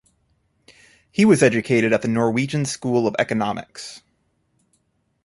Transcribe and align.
He 1.11 1.25
was 1.25 1.43
educated 1.43 1.93
at 1.93 2.01
the 2.01 2.07
Norwegian 2.07 2.65
School 2.65 3.05
of 3.05 3.15
Economics. 3.19 4.01